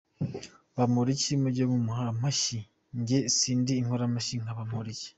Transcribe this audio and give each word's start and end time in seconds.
Bamporiki, 0.75 1.31
mujye 1.41 1.63
mumuha 1.71 2.03
amashyi 2.13 2.59
jye 3.07 3.19
sindi 3.37 3.71
inkomamashyi 3.75 4.35
nka 4.43 4.57
Bamporiki”. 4.57 5.07